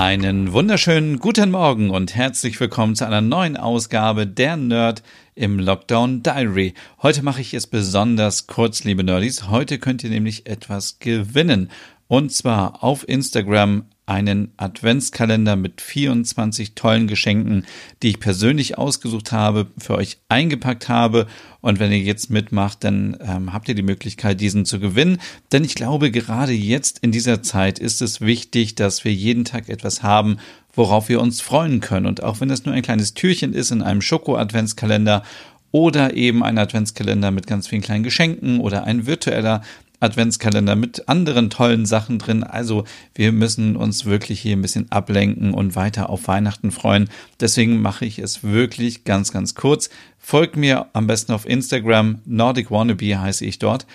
Einen 0.00 0.52
wunderschönen 0.52 1.18
guten 1.18 1.50
Morgen 1.50 1.90
und 1.90 2.14
herzlich 2.14 2.60
willkommen 2.60 2.94
zu 2.94 3.04
einer 3.04 3.20
neuen 3.20 3.56
Ausgabe 3.56 4.28
der 4.28 4.56
Nerd 4.56 5.02
im 5.38 5.60
Lockdown 5.60 6.22
Diary. 6.22 6.74
Heute 7.00 7.22
mache 7.22 7.40
ich 7.40 7.54
es 7.54 7.68
besonders 7.68 8.48
kurz, 8.48 8.82
liebe 8.82 9.04
Nerdies. 9.04 9.48
Heute 9.48 9.78
könnt 9.78 10.02
ihr 10.02 10.10
nämlich 10.10 10.46
etwas 10.46 10.98
gewinnen. 10.98 11.70
Und 12.08 12.32
zwar 12.32 12.82
auf 12.82 13.08
Instagram 13.08 13.84
einen 14.04 14.52
Adventskalender 14.56 15.54
mit 15.54 15.80
24 15.80 16.74
tollen 16.74 17.06
Geschenken, 17.06 17.66
die 18.02 18.08
ich 18.08 18.20
persönlich 18.20 18.78
ausgesucht 18.78 19.30
habe, 19.30 19.66
für 19.76 19.94
euch 19.94 20.18
eingepackt 20.28 20.88
habe. 20.88 21.26
Und 21.60 21.78
wenn 21.78 21.92
ihr 21.92 21.98
jetzt 21.98 22.30
mitmacht, 22.30 22.82
dann 22.82 23.18
ähm, 23.20 23.52
habt 23.52 23.68
ihr 23.68 23.74
die 23.74 23.82
Möglichkeit, 23.82 24.40
diesen 24.40 24.64
zu 24.64 24.80
gewinnen. 24.80 25.18
Denn 25.52 25.62
ich 25.62 25.74
glaube, 25.74 26.10
gerade 26.10 26.52
jetzt 26.52 26.98
in 27.00 27.12
dieser 27.12 27.42
Zeit 27.42 27.78
ist 27.78 28.02
es 28.02 28.20
wichtig, 28.22 28.74
dass 28.74 29.04
wir 29.04 29.12
jeden 29.12 29.44
Tag 29.44 29.68
etwas 29.68 30.02
haben, 30.02 30.38
worauf 30.72 31.08
wir 31.08 31.20
uns 31.20 31.40
freuen 31.40 31.80
können. 31.80 32.06
Und 32.06 32.22
auch 32.22 32.40
wenn 32.40 32.48
das 32.48 32.64
nur 32.64 32.74
ein 32.74 32.82
kleines 32.82 33.14
Türchen 33.14 33.52
ist 33.52 33.70
in 33.70 33.82
einem 33.82 34.02
Schoko-Adventskalender 34.02 35.22
oder 35.70 36.14
eben 36.14 36.42
ein 36.42 36.58
Adventskalender 36.58 37.30
mit 37.30 37.46
ganz 37.46 37.68
vielen 37.68 37.82
kleinen 37.82 38.04
Geschenken 38.04 38.60
oder 38.60 38.84
ein 38.84 39.06
virtueller 39.06 39.62
Adventskalender 40.00 40.76
mit 40.76 41.08
anderen 41.08 41.50
tollen 41.50 41.84
Sachen 41.84 42.18
drin. 42.18 42.44
Also 42.44 42.84
wir 43.14 43.32
müssen 43.32 43.76
uns 43.76 44.04
wirklich 44.04 44.40
hier 44.40 44.56
ein 44.56 44.62
bisschen 44.62 44.90
ablenken 44.92 45.54
und 45.54 45.74
weiter 45.74 46.08
auf 46.08 46.28
Weihnachten 46.28 46.70
freuen. 46.70 47.08
Deswegen 47.40 47.80
mache 47.80 48.04
ich 48.04 48.18
es 48.18 48.44
wirklich 48.44 49.04
ganz, 49.04 49.32
ganz 49.32 49.54
kurz. 49.54 49.90
Folgt 50.18 50.56
mir 50.56 50.86
am 50.92 51.06
besten 51.06 51.32
auf 51.32 51.48
Instagram. 51.48 52.20
Nordic 52.26 52.70
Wannabe 52.70 53.20
heiße 53.20 53.44
ich 53.44 53.58
dort. 53.58 53.86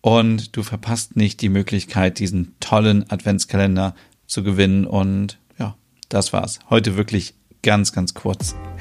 Und 0.00 0.56
du 0.56 0.64
verpasst 0.64 1.14
nicht 1.16 1.40
die 1.42 1.48
Möglichkeit, 1.48 2.18
diesen 2.18 2.56
tollen 2.58 3.08
Adventskalender 3.08 3.94
zu 4.26 4.42
gewinnen. 4.42 4.84
Und 4.84 5.38
das 6.12 6.32
war's. 6.32 6.58
Heute 6.70 6.96
wirklich 6.96 7.34
ganz, 7.62 7.92
ganz 7.92 8.14
kurz. 8.14 8.54